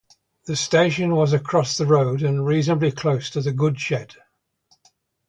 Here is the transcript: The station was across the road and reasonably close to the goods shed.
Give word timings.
The 0.45 0.55
station 0.55 1.11
was 1.15 1.31
across 1.31 1.77
the 1.77 1.85
road 1.85 2.23
and 2.23 2.43
reasonably 2.43 2.91
close 2.91 3.29
to 3.29 3.41
the 3.41 3.51
goods 3.51 3.79
shed. 3.83 4.15